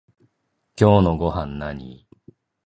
[0.75, 2.07] 今日のごはんなに？